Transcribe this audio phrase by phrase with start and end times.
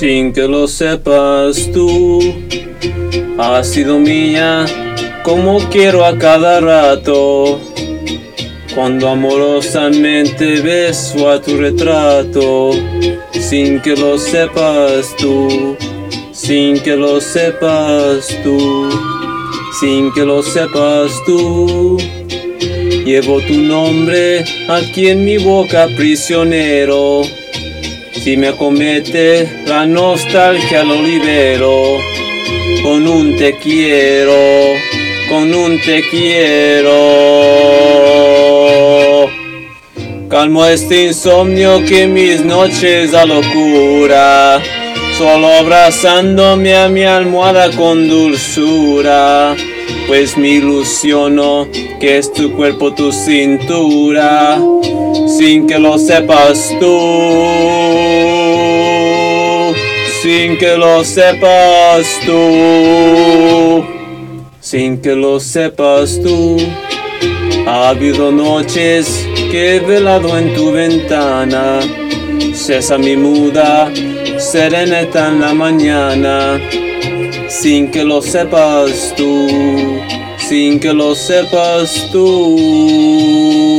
[0.00, 2.34] sin que lo sepas tú.
[3.36, 4.64] Has sido mía
[5.22, 7.60] como quiero a cada rato.
[8.74, 12.70] Cuando amorosamente beso a tu retrato,
[13.32, 15.76] sin que lo sepas tú,
[16.32, 18.88] sin que lo sepas tú,
[19.78, 21.98] sin que lo sepas tú.
[23.04, 27.20] Llevo tu nombre aquí en mi boca prisionero.
[28.22, 31.98] Si me acomete la nostalgia lo libero.
[32.82, 34.34] Con un te quiero,
[35.30, 36.90] con un te quiero.
[40.28, 44.60] Calmo este insomnio que mis noches da locura.
[45.16, 49.56] Solo abrazándome a mi almohada con dulzura
[50.10, 51.68] pues me ilusiono
[52.00, 54.58] que es tu cuerpo tu cintura,
[55.40, 56.86] sin que lo sepas tú,
[60.20, 63.82] sin que lo sepas tú,
[64.60, 66.58] sin que lo sepas tú.
[67.66, 71.80] Ha habido noches que he velado en tu ventana,
[72.98, 73.90] mi muda,
[74.36, 76.60] sereneta en la mañana.
[77.48, 79.48] Sin que lo sepas tú,
[80.36, 83.69] sin que lo sepas tú.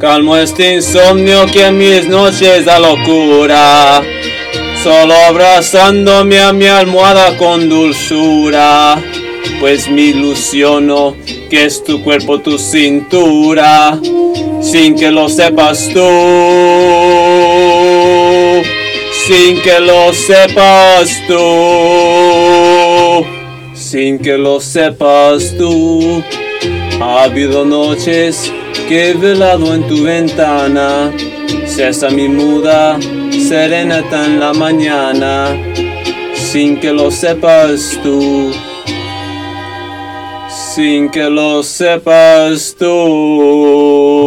[0.00, 4.00] Calmo este insomnio que en mis noches da locura.
[4.82, 8.98] Solo abrazándome a mi almohada con dulzura.
[9.60, 11.14] Pues me ilusiono
[11.50, 14.00] que es tu cuerpo tu cintura.
[14.62, 16.00] Sin que lo sepas tú.
[19.26, 21.36] Sin que lo sepas tú.
[23.74, 26.22] Sin que lo sepas tú.
[27.02, 28.50] Ha habido noches
[28.88, 31.12] que he velado en tu ventana,
[31.66, 32.98] cesa mi muda,
[33.30, 35.48] serenata en la mañana,
[36.34, 38.52] sin que lo sepas tú,
[40.74, 44.19] sin que lo sepas tú.